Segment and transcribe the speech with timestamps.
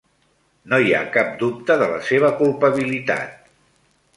[0.71, 3.37] No hi ha cap dubte de la seva culpabilitat.